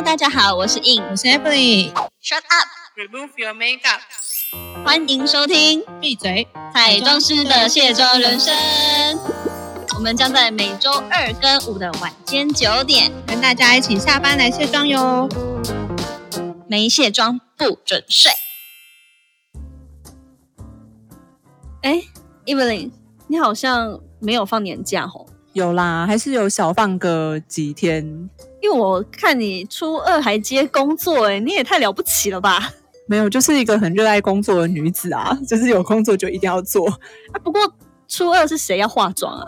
[0.00, 1.92] Hello，大家好，我是 In，我是 Emily。
[2.22, 4.00] Shut up，Remove your makeup。
[4.82, 6.48] 欢迎收听闭嘴！
[6.72, 8.54] 彩妆师的卸妆人生。
[9.96, 15.28] 我们将在每周二跟五的晚间九点，跟大家一起下班来卸妆哟。
[16.66, 18.32] 没卸妆不准睡。
[21.82, 22.04] 哎
[22.46, 22.90] ，Evelyn，
[23.26, 25.26] 你好像没有放年假吼？
[25.52, 28.30] 有啦，还是有小放个几天。
[28.60, 32.72] 因为我看你初二还接工作，哎，你也太了不起了吧！
[33.06, 36.86] 没有，就是一个很热爱工作的女子啊，就是有工作就一定要做。
[36.88, 37.60] 啊，不过
[38.06, 39.46] 初二是谁要化妆啊？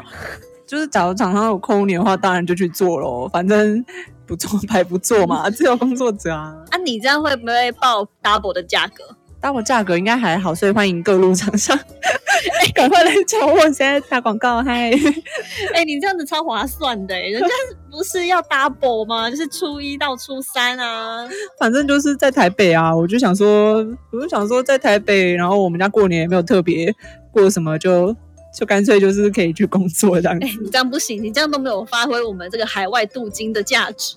[0.66, 3.84] 就是假如厂商有空你的话，当然就去做咯，反正
[4.26, 6.56] 不做 白不做嘛，自由工作者啊。
[6.70, 9.04] 啊，你这样会不会报 double 的价格？
[9.42, 14.92] 但我价格应该还好，所以欢迎各路厂商，哎，赶快来找我，现在打广告，嗨！
[15.74, 17.48] 哎、你这样子超划算的、欸，人家
[17.90, 19.28] 不是要 double 吗？
[19.28, 21.28] 就是初一到初三啊。
[21.58, 26.94] 反正就是在台北啊，我就想说，我就想说在台北，然后我们家过年也没有特别
[27.32, 28.14] 过什么，就
[28.52, 30.50] 就干脆就是可以去工作这样子哎、。
[30.60, 34.14] 你这样不行，你这样都没有发挥我们这个海外镀金的价值。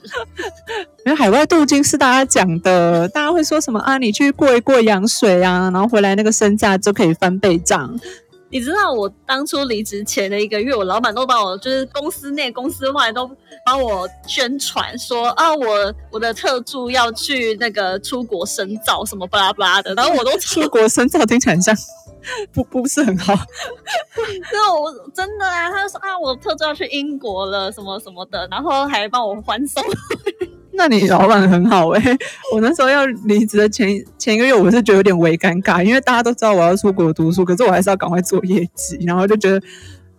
[1.06, 3.98] 因为海外镀金是大家讲的，大家会说什么啊？
[3.98, 7.98] 你去过一过洋水啊，然后回来那个身价就可以翻倍涨。
[8.50, 13.30] 你知道我当初离职前的一个月，我老板都把我就是公司内、公司外都
[13.66, 21.76] 帮我宣传说啊，我我的特助要去那个出国深造什么巴拉巴拉的，然后我都 出国深造听起来很像
[22.54, 23.34] 不不是很好。
[24.54, 29.84] 那我真的啊，他就说啊，我特助要去英国了，什么什么的，然后还帮我欢送。
[30.76, 32.02] 那你老板很好哎、
[32.54, 33.88] 我那时候要离职的前
[34.18, 39.62] 前一个月，我是觉得有点微尴尬，因为大家都知道我要出国读书，可是我还是要赶快做业绩，然后就觉得。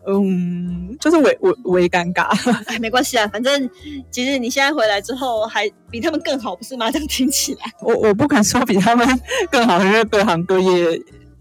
[0.09, 2.29] 嗯，就是微微微尴尬，
[2.71, 3.69] 哎，没关系啊，反正
[4.09, 6.89] 其实你现在回来之后还比他们更好，不是吗？
[6.93, 9.05] 这样听起来，我我不敢说比他们
[9.51, 10.97] 更好，因为各行各业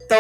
[0.10, 0.16] 都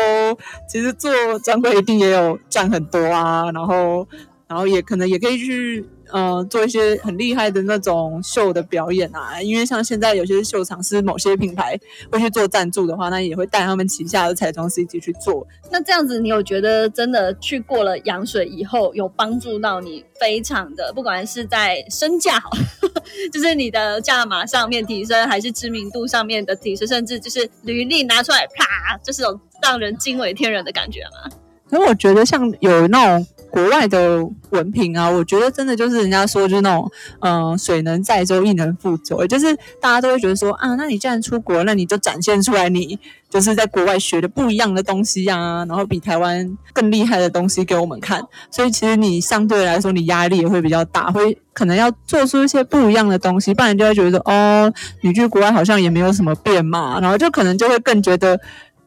[0.70, 4.08] 其实做专柜一定也有赚很多啊，然后
[4.48, 5.84] 然后也可能也可以去
[6.16, 11.78] 呃做一些很厉害的那种秀的表演啊，因为像现在有些秀场是某些品牌
[12.10, 15.46] 会去做赞助的话，那也会带他们旗下的彩妆师一起去做。
[15.70, 22.50] 那这样子，你有觉得真的去过了羊水以后，有帮助到你非常的，不管是在身价好，
[23.34, 31.30] 就是你的价码上面提升，还是知名度上面的提升，甚至就是履历拿出来啪，就是有让人惊为天人的感觉吗？
[31.70, 43.00] 可是我觉得像有那种国外的文凭啊，我觉得真的就是人家说就是那种，嗯、水能载舟，亦能覆舟，就是大家都会觉得说啊，那你既然出国，那你就展现出来你
[43.30, 48.22] 就是在国外学的不一样的东西啊，然后比台湾更厉害的东西给我们看。
[48.52, 58.38] 所以其实你相对来说，你压力也会比较大，会可能要做出一些不一样的东西，不然就会觉得哦，你去国外好像也没有什么变嘛，然后就可能就会更觉得。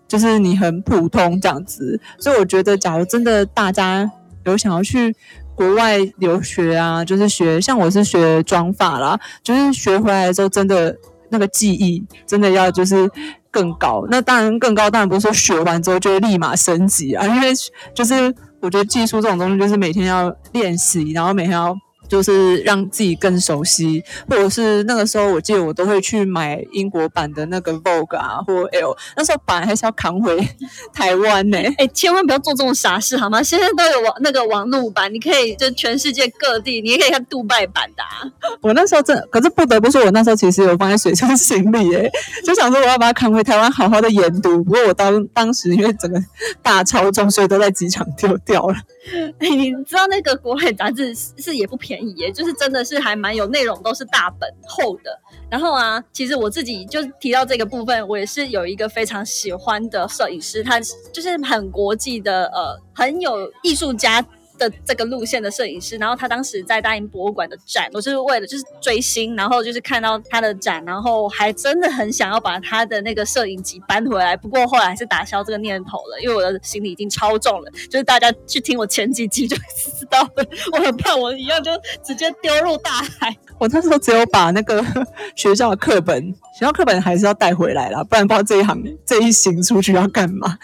[0.08, 4.10] 就是你很普通这样子，所以我觉得，假如真的大家
[4.48, 5.14] 有想要去
[5.54, 10.96] 国外留学啊，就是学像我是学妆发啦，就是学回来的时候，真的
[11.30, 13.10] 那个技艺真的要就是
[13.50, 14.04] 更高。
[14.10, 17.48] 那当然更高，当然不是说学完之后就立马升级啊，因为
[17.94, 21.76] 就是我觉得技术这种东西，就是每天要练习，然后每天要。
[22.08, 28.96] 就是让自己更熟悉，或者是那个时候，我记得我都会去买英国版的那个 Vogue 啊，或 L。
[29.16, 30.36] 那时候版还是要扛回
[30.92, 33.42] 台湾呢、哎、千万不要做这种傻事好吗？
[33.42, 38.30] 现在都有网那个网路版，你可以就全世界各地，你也可以看杜拜版的、啊。
[38.60, 42.10] 我那时候真的，可是不得不说，我那时候其实有放在水上行李哎，
[42.44, 44.62] 就想说我要把它扛回台湾，好好的研读。
[44.64, 46.18] 不过我当当时因为整个
[46.62, 48.74] 大超重，所以都在机场丢掉了。
[49.38, 55.20] 哎，你知道那个国外杂志是是也不便宜也，就是真的是还蛮有内容，都是大本厚的。
[55.50, 60.78] 然后啊，其实我自己就提到这个部分，我也是有一个非常喜欢的摄影师，他
[61.12, 64.24] 就是很国际的，呃，很有艺术家。
[64.58, 79.56] 的这个路线的摄影师，然后他当时在大英博物馆的展，我就是为了就是追星，然后就是看到他的展，然后还真的很想要把他的那个摄影集搬回来，不过后来还是打消这个念头了，因为我的行李已经超重了，就是大家去听我前几集就
[79.98, 81.70] 知道了，我很怕我一样就
[82.04, 83.36] 直接丢入大海。
[83.58, 84.84] 我那时候只有把那个
[85.34, 86.22] 学校的课本，
[86.58, 90.56] 学校课本还是要带回来啦，不然不知道这一行这一行出去要干嘛。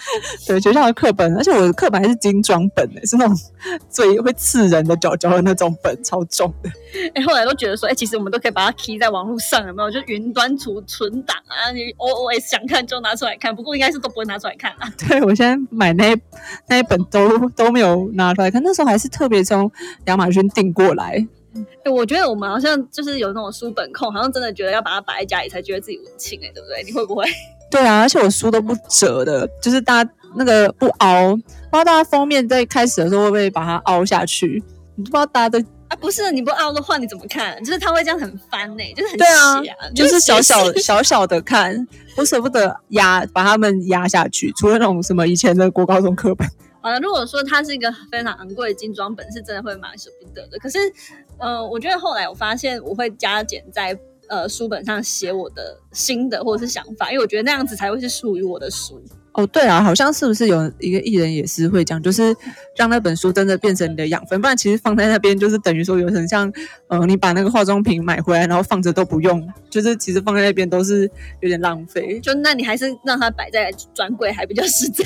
[0.46, 3.36] 对，学校的课本，而且我的课本还是精装本诶、是那种
[3.90, 6.70] 最会刺人的角角的那种本，超重的。
[7.14, 9.90] 哎、后来都觉得说，哎、其实我们都可以把它 key 在网络上，有没有？
[9.90, 14.88] 就云端储存档啊，你 always 想看就拿出来看，不过应该是都不会拿出来看啊。
[15.08, 16.16] 对我现在买那
[16.68, 19.70] 那一本都都没有拿出来看，那时候还是特别从
[20.06, 21.26] 亚马逊订过来。
[21.84, 26.82] 欸我觉得我们好像就是有那种书本控，好像真的觉得要把它摆在家里才觉得自己文青哎、对不对？
[26.84, 27.24] 你会不会？
[27.70, 34.62] 对啊，而且我书都不折的，就是大家那个不凹，不知道大家封面在开始的时候会不会把它凹下去？
[34.96, 35.58] 你不知道大家都
[35.88, 37.58] 啊，不是你不凹的话，你怎么看？
[37.64, 39.60] 就是它会这样很翻呢、就是很对啊
[39.94, 41.86] 就是小小小小的看，
[42.16, 44.52] 我舍不得压把它们压下去。
[44.56, 46.48] 除了那种什么以前的国高中课本，
[46.84, 50.58] 好了，如果说它是一个非常昂贵的精装本，是真的会蛮舍不得的。
[50.58, 50.78] 可是，
[51.38, 53.98] 呃，我觉得后来我发现我会加减在
[54.28, 59.02] 呃书本上写我的新的或者是想法，因为我觉得那样子才会是属于我的书。
[59.34, 62.34] 哦，对啊，好像是不是有一个艺人也是会讲，就是
[62.76, 66.52] 让那本书真的变成你的养分，不然其实放在那边就是等于说有点像，
[66.86, 71.10] 呃，你把那个化妆品买回来然后放着都不用，就是其实放在那边都是
[71.40, 75.04] 有点浪费，就那你还是让它摆在专柜还比较实在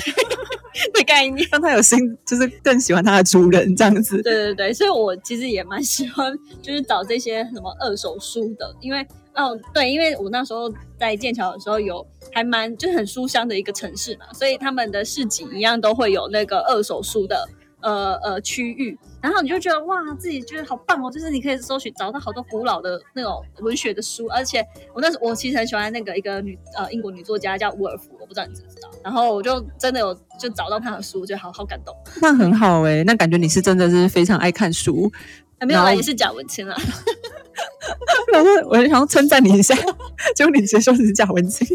[0.93, 1.47] 的概念。
[1.51, 4.21] 让他有心，就是更喜欢他的主人这样子。
[4.21, 9.03] 对对对，所以我其实也蛮喜欢，就是找这些什么二手书的，因为
[9.39, 17.47] 哦对，因为我那时候在剑桥的时候有还蛮就是很书香的一个城市嘛，所以他们的市集一样都会有那个二手书的
[17.81, 24.61] 呃呃区域，然后你就觉得哇，自己觉得好棒哦，就是你可以搜寻找到好多古老的那种文学的书，而且
[24.93, 31.95] 我那时我其实很喜欢那个一个女呃英国女作家叫伍尔夫，我不知道你知不知道，然后我就真的有就找到她的书，就好好感动。
[32.21, 35.09] 那很好诶、那感觉你是真的是非常爱看书。
[35.61, 36.73] 还没有啦，也是假文青啦。
[38.33, 39.75] 我说我想要称赞你一下，
[40.35, 41.67] 结果你直接说你是假文青。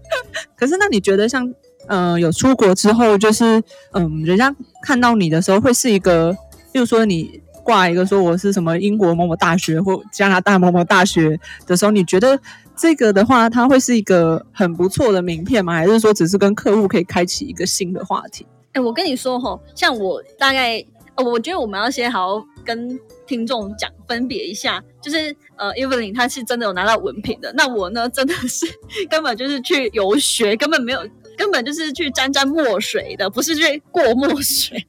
[0.56, 1.52] 可是那你觉得像
[1.86, 3.62] 呃有出国之后，就是
[3.92, 6.36] 嗯人家看到你的时候，会是一个，
[6.72, 12.38] 比如说你挂一个说我是什么英国某某大学或加拿大某某大学的时候，你觉得
[12.76, 15.74] 这个的话，它会是一个很不错的名片吗？
[15.74, 18.46] 还是说只是跟客户可以开启一个新的话题？
[18.72, 20.84] 哎、我跟你说吼，像我大概，
[21.16, 28.66] 呃，我觉得我们要先好好跟听众讲分别一下，就是呃，Evelyn 他是真的有拿到文凭的，那我呢真的是
[29.10, 31.08] 根本就是去游学，根本没有。
[31.36, 34.86] 根本就是去沾沾墨水的，不是去过墨水。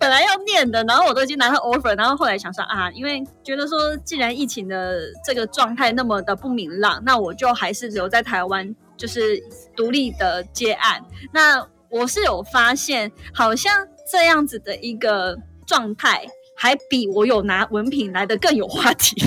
[0.00, 9.40] 本来要念的，然后我都已经拿到 offer，然后后来想说啊，因为觉得说，既然疫情的这个状态那么的不明朗，那我就还是留在台湾，就是
[9.76, 11.00] 独立的接案。
[11.32, 16.24] 那我是有发现，好像这样子的一个状态，
[16.54, 19.20] 还比我有拿文凭来的更有话题。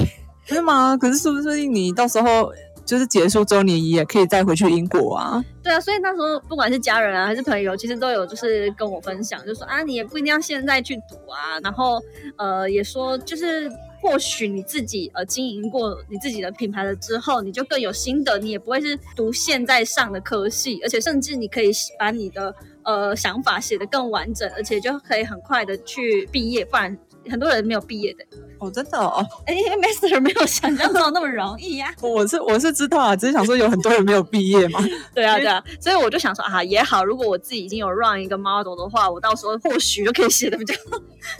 [0.45, 0.97] 是吗？
[0.97, 2.51] 可是是不是你到时候
[2.85, 5.43] 就是结束周年，你也可以再回去英国啊？
[5.61, 12.01] 对啊，所以那时候不管是家人啊还是朋友，其实都有就是跟我分享，就说啊，你也不一定要现在去读啊，然后
[12.37, 13.69] 呃也说就是。
[14.01, 21.69] 或许你自己呃经营过你自己的品牌了之后，你就更有心得，你也不会是读现在上的科系，而且甚至你可以
[21.99, 22.55] 把你的
[22.89, 26.97] 呃想法写得更完整，而且就可以很快的去毕业，不然
[27.29, 28.25] 很多人没有毕业的。
[28.59, 34.79] 哦，真的哦，哎，master 没有想象中那么容易呀、 我是我是知道啊，只是想说有很多人没有毕业嘛。
[35.15, 40.73] 对啊，对啊，所以我就想说啊，也好，如果我自己已经有 run 一个 model 的话，我到时候或许就可以写的比较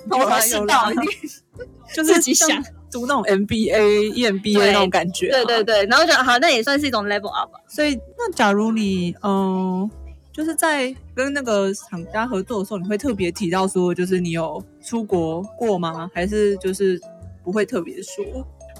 [0.10, 1.08] 头头是道一点。
[1.94, 5.64] 就是自己想像读那种 MBA、EMBA 那种感觉、啊对对。
[5.64, 7.50] 对，然后就好，那也算是一种 level up。
[7.68, 9.90] 所以，那假如你嗯，
[10.32, 16.10] 就是在跟那个厂家合作的时候，你会特别提到说，就是你有出国过吗？
[16.14, 17.00] 还是就是
[17.44, 18.24] 不会特别说？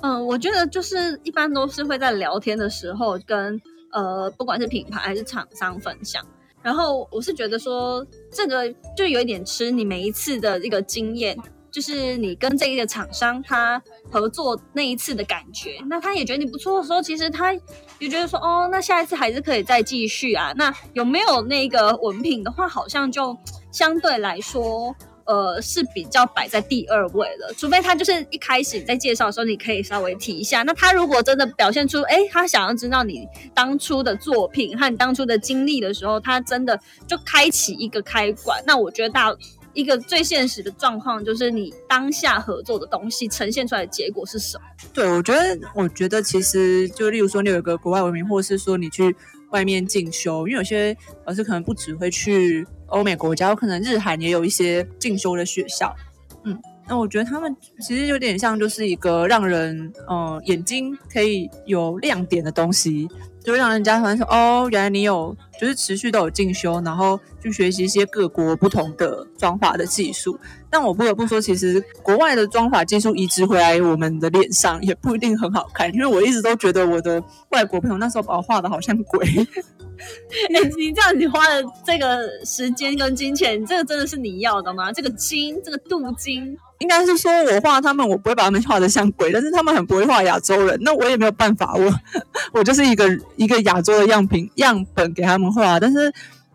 [0.02, 3.60] 嗯，我觉得就是一般都是会在聊天的时候跟
[3.92, 6.24] 呃，不管是品牌还是厂商分享。
[6.62, 11.38] 然后我是觉得说，这个就有一点吃你每一次的一个经验，
[11.72, 15.78] 就是你跟这一个厂商他合作那一次的感觉。
[15.88, 17.54] 那他也觉得你不错的时候，其实他
[18.00, 20.54] 也觉得说，哦，那下一次还是可以再继续啊。
[20.56, 23.38] 那有没有那个文凭的话，好像就
[23.72, 24.96] 相对来说。
[25.26, 30.64] 呃，是比较摆在第二位了，除非他就是一开始你在介绍的时候，你可以稍微提一下。
[30.64, 38.60] 那他如果真的表现出，哎，他想要知道你当初的作品和你当初的经历的时候，他真的就开启一个开关。
[38.66, 39.32] 那我觉得大
[39.74, 44.64] 一个最现实的状况就是你当下合作的东西呈现出来的结果是什么？
[44.94, 49.16] 对，我觉得，我觉得其实就例如说，你有一个国外文明，或者是说你去
[49.52, 50.96] 外面进修，因为有些
[51.26, 55.96] 老师可能不只会去欧美国家，有可能日韩也有一些进修的学校。
[56.44, 63.08] 嗯，那我觉得他们其实有点像，就是一个让人呃眼睛可以有亮点的东西。
[63.42, 70.40] 就会让人家发现说，哦，原来你有就是持续都有进修，然后去学习一些各国不同的妆法的技术。
[70.70, 79.28] 但我不得不说，其实国外的妆法技术移植回来我们的脸上也不一定很好看，因为我一直都觉得我的外国朋友那时候把我画的好像鬼。
[80.50, 84.94] 你你这样，你花的这个时间跟金钱，这个真的是你要的吗？
[84.94, 91.94] 这个金，这个镀金，应该是说我画他们，我不会把他们画的像鬼，但是他们很不会画亚洲人，那我也没有办法，我
[92.54, 96.12] 我就是一个一个亚洲的样品样本给他们画，但是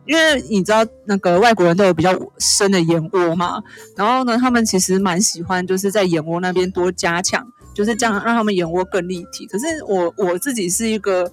[0.07, 3.63] 因为你知道那个外国人都有比较深的眼窝嘛，
[3.97, 9.47] 然后呢，他们其实蛮喜欢就是在眼窝那边多加强，就是这样让他们眼窝更立体。
[9.47, 11.31] 可是我我自己是一个。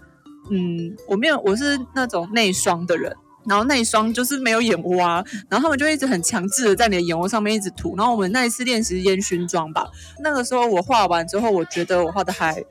[0.49, 3.15] 嗯，我没有，我是那种内双的人，
[3.45, 9.87] 然后内双就是没有眼窝啊，然后他们就一直很强制的在你的眼窝上面一直涂，然后我们那一次练习烟熏妆吧，
[10.19, 12.61] 那个时候我画完之后，我觉得我画的还。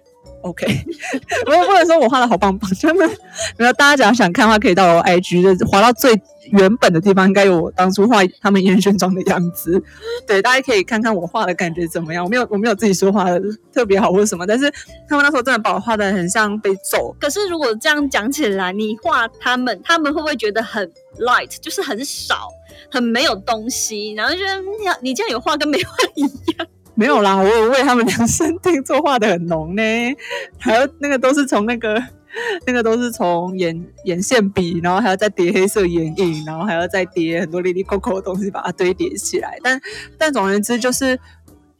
[0.42, 0.66] OK，
[1.46, 3.08] 我 不能说我画的好棒棒，他们
[3.58, 3.72] 没有。
[3.74, 6.18] 大家只要想看的话，可以到我 IG，就滑到最
[6.50, 9.82] 原本的地方，应该有我当初画他们烟熏妆的样子。
[10.26, 12.24] 对，大家可以看看我画的感觉怎么样。
[12.24, 13.40] 我没有，我没有自己说画的
[13.72, 14.70] 特别好或者什么，但是
[15.08, 17.14] 他们那时候真的把我画的很像被揍。
[17.20, 22.48] 可是如果这样讲起来，你画他们，他们会不会觉得很 light，就是很少，
[22.90, 24.62] 很没有东西，然后觉得
[25.02, 26.22] 你这样有画跟没画一
[26.56, 26.66] 样？
[26.94, 29.82] 没有啦，我有为他们量身定做，画的很浓呢。
[30.58, 32.02] 还有那个都是从那个
[32.66, 39.58] 那个都是从眼眼线笔，然后还要再叠黑色眼影，然后还要再叠很多粒粒扣扣的东西把它堆叠起来。
[39.62, 39.80] 但
[40.18, 41.18] 但总而言之，就是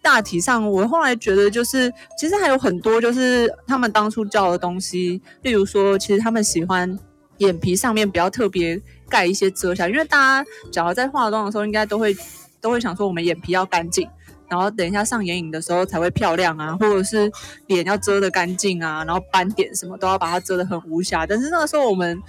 [0.01, 6.99] 大体上，我后来觉得就是其实还有很多就是他们当初教的东西，例如说，其实他们喜欢
[7.39, 12.17] 眼皮上面比较特别盖一些遮瑕，因为大家只要在化妆的时候，应该都会
[12.61, 14.09] 都会想说，我们眼皮要干净。
[14.51, 17.31] 然后等一下上眼影的时候才会漂亮啊，或者是
[17.69, 21.25] 脸要遮得干净啊，然后斑点什么都要把它遮得很无瑕。
[21.27, 22.21] 但是那个时候我们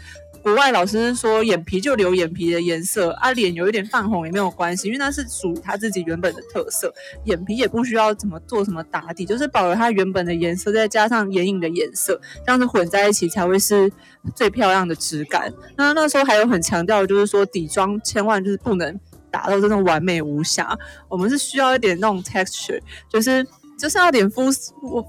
[0.44, 6.92] 国外老师说，眼皮就留眼皮的颜色啊，脸有一点泛红也没有关系，因为那是属于他自己原本的特色。
[7.26, 13.92] 眼皮也不需要怎么做什么打底，就是保留它原本的颜色，再加上眼影的颜色，这样子混在一起才会是
[14.36, 15.54] 最漂亮的质感。
[15.76, 19.00] 那那时候还有很强调，就是说底妆千万就是不能。
[19.32, 23.46] 达到这种完美无瑕，我们是需要一点那种 texture，就是
[23.80, 24.52] 就是要点肤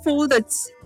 [0.04, 0.42] 肤的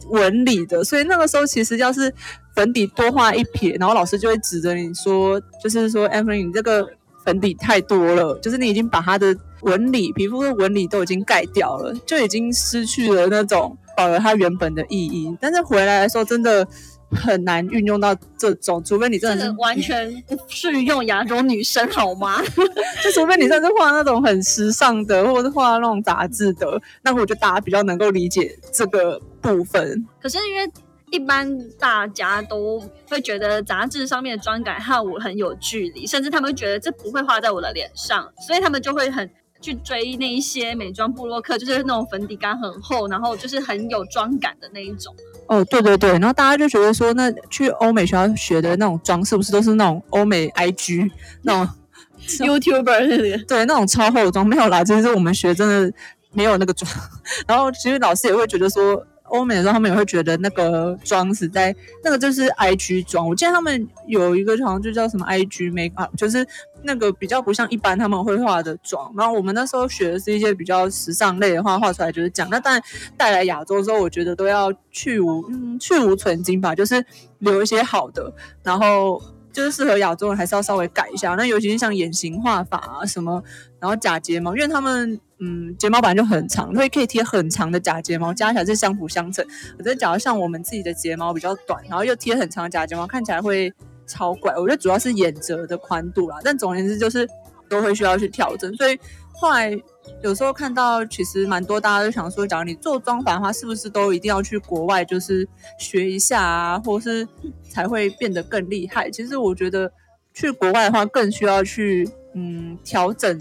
[0.09, 0.83] 纹理的。
[0.83, 2.13] 所以那个时候其实要是
[2.55, 6.89] 粉底多画一撇，然后老师就会指着你说，就是说 Anthony，你这个
[7.25, 15.37] 粉底太多了，就是你已经把它的纹理、皮肤的纹理都已经盖掉了，就已经失去了那种保留它原本的意义。
[15.41, 16.67] 但是回来的时候，真的。
[17.11, 22.43] 很难运用到这种，除非你真的是完全不适用亚洲女生，好吗？
[23.03, 30.07] 就除非你真的是画那种很时尚的，或者是画那种杂志的，那我觉得大家比较能够理解这个部分。
[30.21, 30.71] 可是因为
[31.13, 45.15] 一般大家都会觉得杂志上面的妆感和我很有距离，甚至他们会觉得这不会画在我的脸上，所以他们就会很去追那一些美妆布洛克，就是那种粉底感很厚，然后就是很有妆感的那一种。
[45.49, 51.11] 哦，对对对，然后大家就觉得说，那去欧美学校学的那种妆，是不是都是那种欧美 IG
[51.43, 51.75] 那种
[52.47, 55.93] YouTuber 对，那种超厚的妆没有啦，其实我们学真的
[56.33, 56.91] 没有那个妆。
[57.47, 59.05] 然后其实老师也会觉得说。
[59.29, 63.29] 欧美的时候，他们也会觉得那个妆是在那个就是 I G 妆。
[63.29, 66.47] 我记得他们有一个好像就叫什么 I G Makeup，就是
[66.83, 69.13] 那个比较不像一般他们会画的妆。
[69.17, 72.49] 然后我们那时候学的是一些比较时尚类的话，画出来就是这样。
[72.51, 72.83] 那但
[73.17, 77.05] 带来亚洲之后，我觉得都要去无嗯去无存精吧，就是
[77.39, 79.23] 留一些好的，然后。
[79.53, 81.35] 就是适合亚洲人，还是要稍微改一下。
[81.35, 83.43] 那尤其是像眼型画法啊什么，
[83.81, 89.45] 然后假睫毛，因为他们嗯睫毛本来就很长，所以可以贴很长的假睫毛，加起来是相辅相成。
[89.79, 93.73] 我觉得假如像我们自己的睫毛比较短，然后又贴很长的假睫毛，看起来会
[94.07, 94.55] 超怪。
[94.57, 97.29] 我觉得主要是眼褶的宽度啦，但总而言之就是
[97.69, 98.75] 都会需要去调整。
[98.77, 98.99] 所以
[99.33, 99.77] 后来。
[100.23, 105.47] 有时候看到，其实蛮多大家都想说，假如你做妆法的话，是不是都一定要去国外，就是
[105.81, 107.27] 学一下啊，或是
[107.69, 109.11] 才会变得更厉害？
[109.11, 109.93] 其实我觉得
[110.33, 113.37] 去国外的话，更需要去嗯调整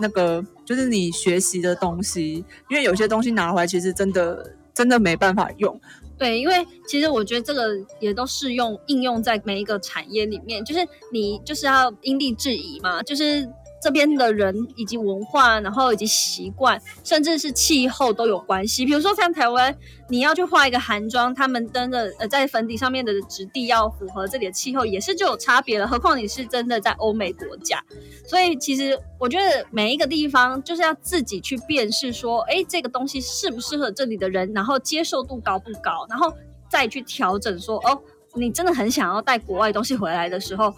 [0.00, 5.80] 那个，就是你学习的东西，因为有些东西拿回来，其实真的真的没办法用。
[6.18, 6.54] 对，因为
[6.86, 7.70] 其实我觉得这个
[8.00, 13.48] 也都适用应用在每一个产业里面，就是你就是要因地制宜嘛，就是。
[13.80, 18.84] 这边的人以及文化，然后以及习惯，甚至是气候都有关系。
[18.84, 19.76] 比如说像台湾，
[20.08, 25.86] 你要去画一个韩妆，他们真的呃在粉底上面的质地要符合这里的气候，也是就有差别了。
[25.86, 27.82] 何况你是真的在欧美国家，
[28.26, 36.32] 所以其实我觉得每一个地方就是要自己去辨识，说哎这个东西适不适合这里的人，然后接受度高不高，然后
[36.68, 38.00] 再去调整说哦。
[38.34, 40.72] 你真的很想要带国外东西回来的时候，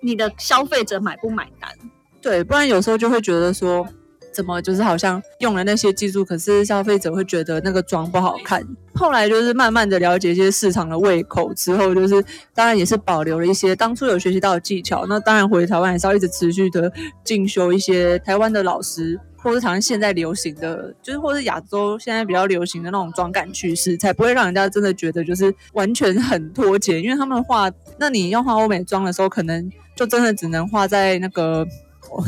[0.00, 1.68] 你的消费者买不买单？
[2.22, 3.86] 对，不然有时候就会觉得说。
[4.34, 8.66] 怎么就是好像用了那些技术，可是消费者会觉得那个妆不好看。
[8.94, 12.24] 后来就是慢慢的了解一些市场的胃口之后，就是
[12.54, 15.04] 当然也是保留了一些当初有学习到的技巧。
[15.06, 16.90] 那当然回台湾还是要一直持续的
[17.22, 27.02] 进修一些台湾的老师，或是台湾现在流行的，就是或是亚洲现在比较流行的那种妆感趋势，才不会让人家真的觉得就是完全很脱节。
[27.02, 31.68] 因为他们画，那你要画欧美妆的时候，可能就真的只能画在那个。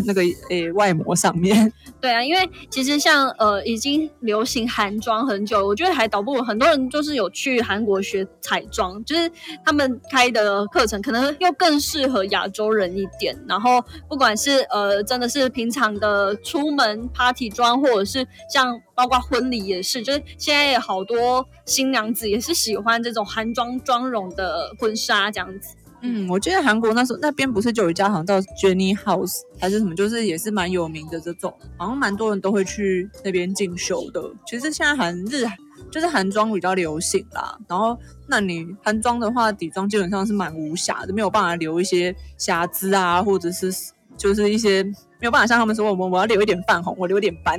[0.06, 1.72] 那个诶，外膜上面。
[2.00, 9.30] 对啊，因为其实像呃，已经流行韩妆很久，我觉得还倒不如很多人就是有去韩国学彩妆，就是
[9.64, 13.36] 他们开的课程可能又更适合亚洲人一点。
[13.48, 25.76] 然后不管是呃，真的是平常的出门 party 妆，或者是像包括婚礼也是，就是现在有好多新娘子也是喜欢这种韩妆妆容的婚纱这样子。
[26.06, 34.22] 嗯，我记得韩国那时候那边不是就有一家好像叫 Jenny House 还是什么，就是也是蛮有名的这种，好像蛮多人都会去那边进修的。
[34.46, 35.46] 其实现在韩日
[35.90, 43.72] 就是韩妆比较流行啦，然后那你韩妆的话，底妆基本上是蛮无瑕的，没有办法留一些瑕疵啊，或者是
[44.18, 47.58] 就是一些没有办法像他们说我们我要留一点泛红，我留一点斑。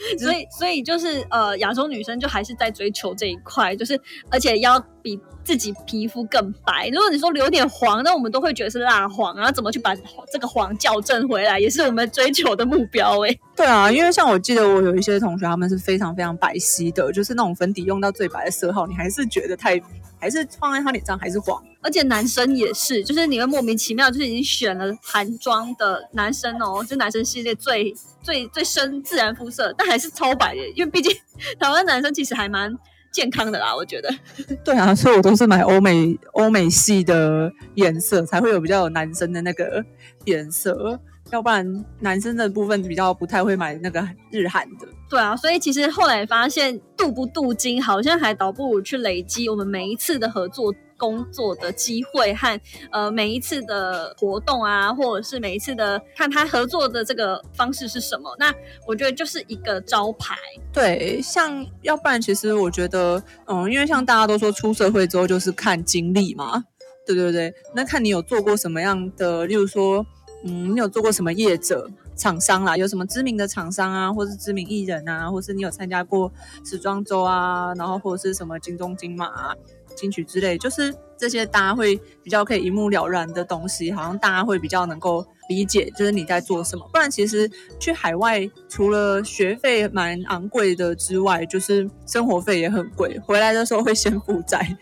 [0.18, 5.20] 所以所以就是呃，亚洲女生就还是在追求这一块，就是而且要比。
[5.42, 6.88] 自己皮肤更白。
[6.92, 9.50] 如果你说留点黄，那我们都会觉得是蜡黄然后。
[9.50, 9.96] 怎么去把
[10.30, 13.36] 这个黄校正回来，也是我们追求的目标哎。
[13.56, 19.80] 对啊，因为像我记得我有一些同学，他们是非常非常白皙的，就是那种粉底用到最白的色号，你还是觉得太，
[20.20, 21.60] 还是放在他脸上还是黄。
[21.82, 31.12] 而且男生也是，就是你会莫名其妙，就是已经选了韩妆的男生哦，就男生系列最最最深自然肤色，但还是超白的，因为毕竟
[31.58, 32.78] 台湾男生其实还蛮。
[33.12, 34.08] 健康的啦，我觉得。
[34.64, 39.84] 对啊，所以我都是买欧美欧美系的颜色，才会有比较有男生的那个
[40.26, 44.86] 颜色，要不然男生的部分比较不太会买那个日韩的。
[45.08, 50.74] 对啊，所以其实后来发现镀不镀金，好像还倒不如去累积我们每一次的合作。
[51.00, 52.60] 工作的机会和
[52.90, 58.52] 呃每一次的活动啊，或者是每一次的看他合作的这个方式是什么，那
[58.86, 60.36] 我觉得就是一个招牌。
[60.74, 66.62] 对，像要不然其实我觉得，嗯，因为像大家都说出社会之后就是看经历嘛，
[67.06, 70.04] 对对对，那看你有做过什么样的，例如说，
[70.44, 76.32] 嗯，你有做过什么业者厂商啦，有什么知名的厂商啊，或是知名艺人啊，或是你有参加过
[76.64, 79.54] 时装周啊，然后或者是什么金钟金马。
[79.96, 86.88] 金曲之类，就是这些大家会比较可以一目了然的东西，好像大家会比较能够理解，就是你在做什么。
[86.90, 94.74] 不然其实去海外，除了学费蛮昂贵的之外，就是生活费也很贵，回来的时候会先负债。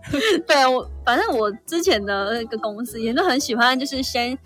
[0.46, 4.36] 对我，反正我之前的那个公司也都很喜欢，就是先。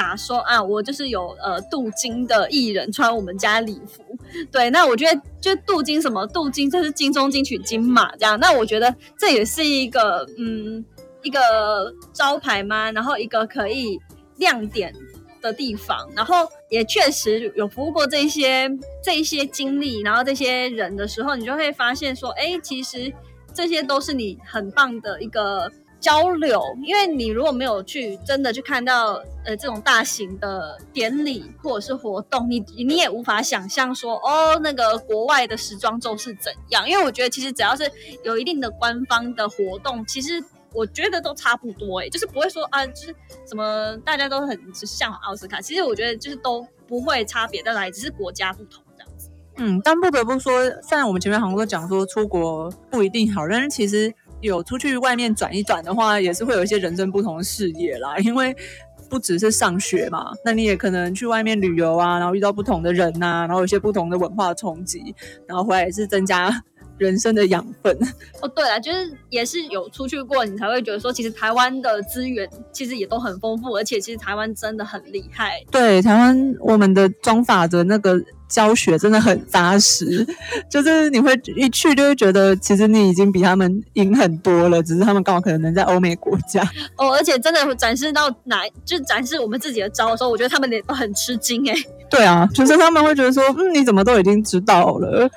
[0.00, 4.02] 打说啊，我就是有呃镀金的艺人穿我们家礼服，
[4.50, 10.82] 对，那我觉得就镀金什么镀金，这是金钟金曲金马这样，那我觉得这也是一个嗯
[11.22, 12.90] 一个招牌吗？
[12.92, 14.00] 然后一个可以
[14.38, 14.90] 亮点
[15.42, 18.70] 的地方，然后也确实有服务过这些
[19.04, 23.12] 这一些经历，然后这些人的时候，你就会发现说，哎，其实
[23.52, 25.70] 这些都是你很棒的一个。
[26.00, 36.88] 交流，因为你如果没有去真的去看到呃这种大型的典礼或者是活动，你你也无法想象说哦那个国外的时装周是怎样。
[36.88, 37.84] 因为我觉得其实只要是
[38.24, 43.14] 有一定的官方的活动，其实我觉得都差不多哎，就是不会说啊就是
[43.46, 49.28] 什么大家都很向往奥斯卡，其实我觉得就是都不会差别在哪里，只是国家不同这样子。
[49.58, 54.14] 嗯，但不得不说，虽然我们前面好像都讲说出国不一定好，但是其实。
[54.40, 58.18] 有出去外面转一转的话，也是会有一些人生不同的视野啦。
[58.18, 58.56] 因为
[59.08, 65.14] 不只是上学嘛，那你也可能去外面旅游啊，然后遇到不同的人呐，然后有些不同的文化冲击，
[65.46, 66.62] 然后回来也是增加
[66.96, 67.96] 人生的养分。
[68.40, 75.62] 哦，对了，就是也是有出去过，你才会觉得说，其实台湾的资源其实也都很丰富，而且其实台湾真的很厉害。
[75.70, 78.20] 对，台湾我们的妆法的那个。
[78.50, 80.26] 教学真的很扎实，
[80.68, 86.60] 就是你会一去就会觉得，其实你已经比他们赢很多了，只是他们刚好可能能在欧美国家
[86.98, 91.74] 哦，而且真的展示到哪，就展示我们自己的招的时候，我觉得他们也都很吃惊哎。
[92.10, 95.30] 对啊，就是他们会觉得说，嗯，你怎么都已经知道了？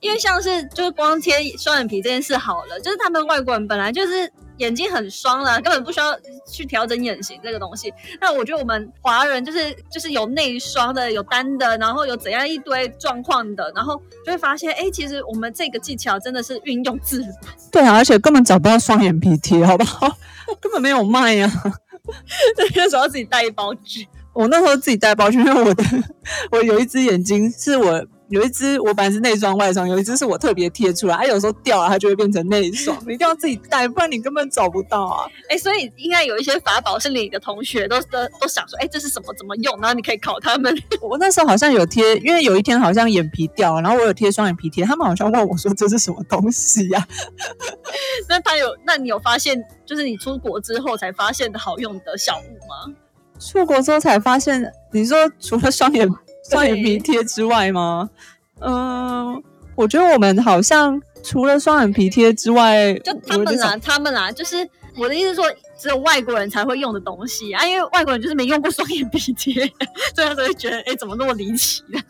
[0.00, 4.30] 因为像是就是光贴双眼皮这件事好了，就是他们外国人本来就是。
[4.58, 6.16] 眼睛很双了， 根本不需要
[6.46, 7.92] 去调整眼型这个东西。
[8.20, 17.26] 那我觉得我们华人就是就是有内双的，有单的，然后有怎样一堆状况的，然后就会发现，哎，其实我们这个技巧真的是运用自如。
[17.72, 20.08] 对啊，而且根本找不到双眼皮贴，好不好？
[20.60, 21.50] 根本没有卖呀、
[22.56, 24.06] 对，那时候自己带一包纸。
[24.32, 25.84] 我那时候自己带包去，因为我的
[26.52, 35.26] 我有一只眼睛是我有一只我本来是内双外双，有一只是我特别贴出来，它有时候掉了它就会变成内双，你一定要自己带，不然你根本找不到啊。
[35.48, 39.32] 哎、所以应该有一些法宝是你的同学都都都想说，哎、这是什么？
[39.38, 39.78] 怎么用？
[39.80, 40.76] 然后你可以考他们。
[41.00, 47.06] 我那时候好像有贴，因为有一天好像眼皮掉了，然后我有贴双眼皮贴，他们好像问我说这是什么东西呀、
[48.28, 52.94] 那他有，那你有发现，就是你出国之后才发现的好用的小物吗？
[53.40, 56.08] 出国之后才发现，你说除了双眼
[56.48, 58.08] 双眼皮贴之外吗？
[58.60, 59.42] 嗯、
[59.76, 65.44] 我觉得我们好像除了双眼皮贴之外，就他们我有点啦，他们啦，就是我的意思是说，
[65.78, 69.54] 只有外国人才会用的东西啊，因为外国人就是没用过双眼皮贴，
[70.14, 72.00] 所以他就会觉得，哎、怎么那么离奇呢？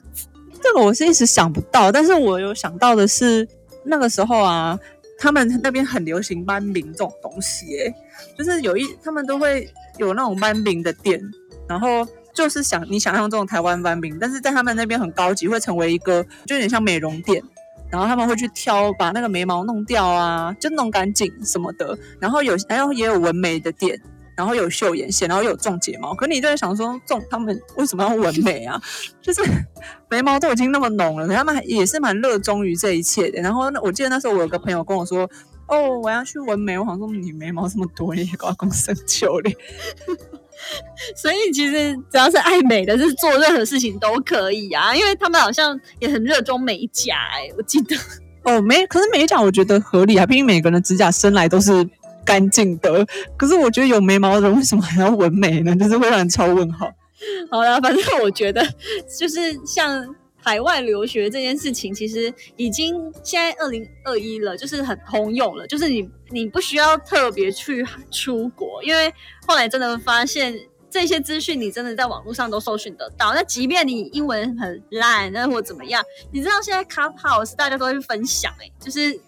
[0.63, 3.47] 这个我是一时想不到，但是我有想到的是
[3.85, 4.79] 那个时候啊，
[5.19, 7.95] 他们那边很流行斑饼这种东西、欸，
[8.37, 11.21] 就是有一他们都会有那种斑饼的店，
[11.69, 12.07] 然后
[12.39, 17.43] 就是想你想象中的台湾翻饼，但是在他们那边很高级，会成为一个就有点像美容店。
[17.91, 21.99] 然后他们会去挑，把那个眉毛弄掉啊，就弄干净什么的。
[22.21, 24.01] 然后有，然后也有纹眉的店，
[24.37, 26.15] 然后有绣眼线，然后有种睫毛。
[26.15, 28.81] 可你就在想说，种他们为什么要纹眉啊？
[29.21, 29.43] 就是
[30.09, 33.43] 眉毛都已经那么浓了，他们也是蛮热衷于这一切的。
[33.43, 35.29] 然后那我记得那时候我有个朋友跟我说，
[35.67, 36.79] 哦，我要去纹眉。
[36.79, 39.57] 我好像说你眉毛这么多，你也搞公生球嘞？
[41.17, 47.97] 所以其实只要是爱美的，是做任何事情都可以啊，因为他们好像也很热衷美甲、哎，我记得。
[48.45, 51.87] 哦，美，可是美甲我觉得合理啊，毕竟每个人的指甲生来都是
[52.25, 53.07] 干净的。
[53.37, 55.77] 可是我觉得有眉毛的人为什么还要纹眉呢？
[55.77, 56.91] 就是会让人超问号。
[57.51, 58.67] 好了，反正我觉得
[59.19, 60.07] 就是像
[60.43, 69.13] 海外留学这件事情，其实已经现在二零二一了，就是很通用了，就是你你不需要特别去出国，因为
[69.47, 70.59] 后来真的发现。
[70.91, 79.21] 这些资讯你真的在网络上都搜寻得到，那即便你英文很烂，那或怎么样，你知道现在 Clubhouse 大家都会分享、欸，就是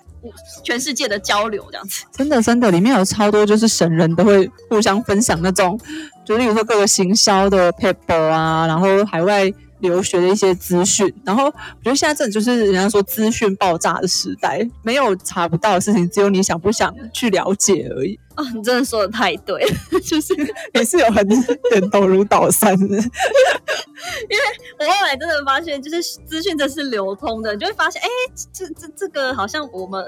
[0.65, 2.07] 全世界的交流这样子。
[2.13, 5.79] 真的真的，里面有超多就是神人都会互相分享那种，
[6.25, 11.13] 就例如说各个行销的 paper 啊，然后海外留学的一些资讯。
[11.25, 18.19] 然后我觉得现在这就是人家说资讯爆炸的时代，没有查不到的事情，只有你想不想去了解而已。
[18.41, 20.35] 哦，你真的说的太对了， 就是
[20.73, 22.97] 也是有很点头如捣蒜的。
[24.79, 28.09] 我后来真的发现，就是资讯这是流通的，你就会发现，哎，
[28.51, 30.03] 这这这个好像我们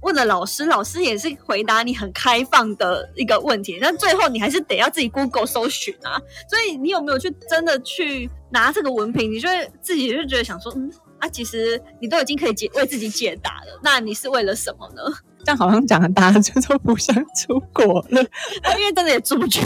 [0.00, 6.18] 问了老师，老师也是回答你很开放的一个问题，但最后你还是得要自己 Google 搜寻啊。
[6.48, 15.02] 所以你有没有去真的去拿这个文凭，你就会自己就觉得想说，嗯啊，其实你都已经可以解为自己解答了，那你是为了什么呢？
[15.44, 18.20] 这样好像讲的大家就都不想出国了。
[18.78, 19.60] 因为真的也出不去。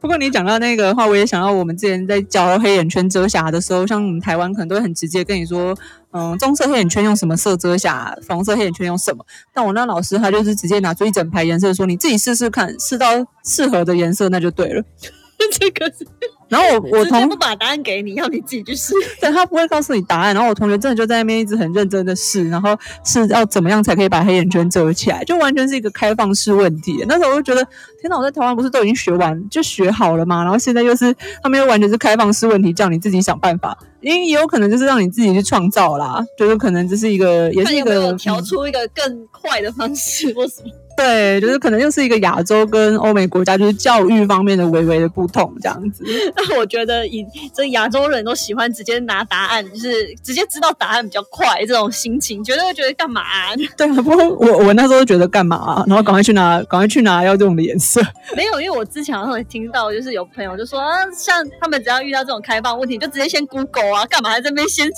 [0.00, 5.76] 不过你讲到那个的话，我也想到我们之前在教黑眼圈遮瑕的时候，像我们台湾可能都会很直接跟你说，
[6.12, 9.26] 嗯，棕色黑眼圈用什么色遮瑕，粉红色黑眼圈用什么。
[9.52, 13.06] 但我那老师他就是直接拿出一整排颜色，说你自己试试看，试到
[13.44, 14.82] 适合的颜色那就对了。
[15.58, 16.06] 这个是
[16.48, 18.94] 然后我我同直接不把答案给你，要你自己去试。
[19.20, 27.04] 对他不会告诉你答案，然后我同学真的就在那边一直很认真的试，然后是要怎么样才可以把黑眼圈遮起来，就完全是一个开放式问题。
[27.06, 27.62] 那时候我就觉得，
[28.00, 30.42] 天哪，我在台湾不是都已经学完就学好了吗？
[30.42, 40.70] 然后现在又是他们又完全是开放式问题，叫你自己想办法，因为也有可能就是让你自己去创造啦，就是可能这是一个也是一个调嗯出一个更快的方式或什么。
[40.98, 46.02] 对，就是可能又是一个亚洲跟欧美国家就是教育方面的微微的不同这样子。
[46.34, 58.02] 那我觉得以这亚洲人都喜欢直接拿答案，就是直接知道答案比较快这种心情，绝对会觉得干嘛啊、 对啊，不过我我那时候就觉得干嘛、啊，然后赶快去拿，赶快去拿要用的颜色。
[58.34, 64.90] 没有，因为我之前好像有听到，就是有朋友就说，啊，像他们只要遇到这种开放问题，就直接先 Google 啊，干嘛还在那边先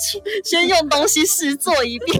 [0.43, 2.19] 先用东西试做一遍？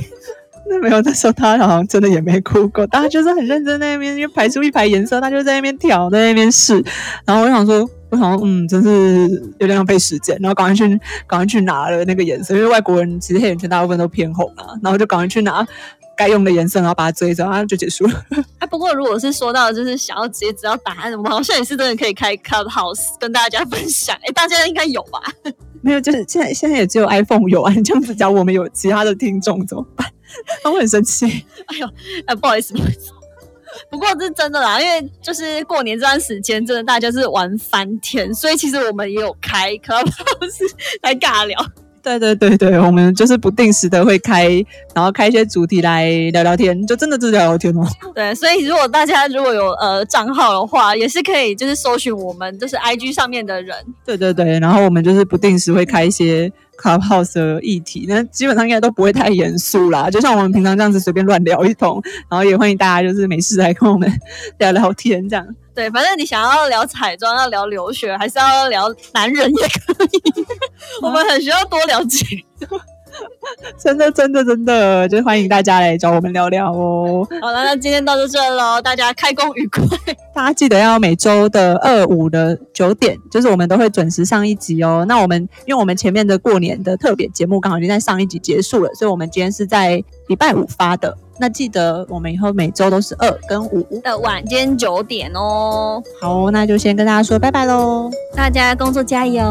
[0.70, 6.84] 那没有，那时候他好像真的也没哭过，但他就是很认真在那边，因为排出一排颜色，他就在那边挑，在那边试。
[7.26, 9.28] 然后我想说，我想说，嗯，真是
[9.60, 10.88] 有点浪费时间，然后赶快去，
[11.28, 15.66] 赶快去拿了那个颜色，因为外国人其实黑眼圈大部分都偏红啊，然后就赶快去拿
[16.16, 18.26] 该用的颜色，然后把它遮一遮，然后就结束了。
[18.60, 24.16] 啊，不过如果是说到就是想要直接知道答案，我们好像也是真的可以开 Clubhouse 跟大家分享。
[24.24, 25.22] 哎，大家应该有吧？
[25.82, 30.08] 没有，就是现在现在也只有 iPhone 有啊，你这样子讲，我们有其他的听众怎么办？
[30.64, 31.26] 他会很生气。
[31.66, 31.90] 哎呦，
[32.28, 33.12] 哎，不好意思，不好意思。
[33.90, 40.72] 不过这是真的啦，因为就是过年这段时间，真的大家是玩翻天，所以其实我们也有开 Clubhouse
[41.02, 41.58] 来尬聊。
[42.04, 44.48] 对对对对，我们就是不定时的会开，
[44.94, 47.86] 然后开一些主题来聊聊天，就真的就是聊聊天哦。
[48.16, 53.76] 对，所以如果大家如果有呃账号的话，也是可以就是搜寻我们就是 IG 上面的人。
[54.06, 64.12] 对对对，然后我们就是不定时会开一些 Clubhouse 的议题，那基本上应该都不会太严肃啦，就像我们平常这样子随便乱聊一通，然后也欢迎大家就是没事来跟我们
[64.58, 65.46] 聊聊天这样。
[65.74, 70.46] 对，反正你想要聊彩妆，要聊留学，还是要聊男人也可以，
[71.02, 72.26] 我们很需要多了解。
[73.78, 77.28] 真的，真的，真的，就欢迎大家来找我们聊聊哦。
[77.42, 79.86] 好了，那今天到这喽，大家开工愉快。
[80.34, 85.06] 大家记得要每周的二五的九点，就是我们都会准时上一集哦。
[85.08, 91.18] 那我们因为我们前面的过年的特别节目刚好已经在上一集结束了，所以我们今天是在礼拜五发的。
[91.40, 96.02] 那记得我们以后每周都是二跟五的晚间九点哦。
[96.22, 99.42] 好，那就先跟大家说拜拜喽，大家工作加油。